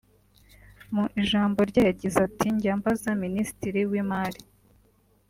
[0.93, 4.41] Mu ijambo rye yagize ati “Njya mbaza minisitiri w’Imari